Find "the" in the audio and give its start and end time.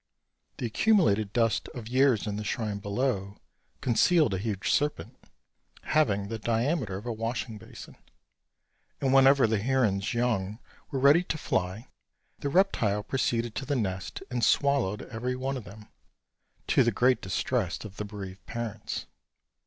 0.57-0.65, 2.35-2.43, 6.27-6.39, 9.45-9.59, 12.39-12.49, 13.67-13.75, 16.83-16.91, 17.97-18.03